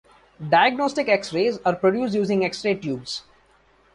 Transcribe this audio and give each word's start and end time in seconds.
Diagnostic 0.49 1.07
X-rays 1.07 1.59
are 1.63 1.75
produced 1.75 2.15
using 2.15 2.43
X-ray 2.43 2.73
tubes. 2.73 3.21